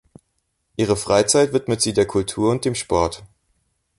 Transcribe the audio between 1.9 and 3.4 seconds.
der Kultur und dem Sport.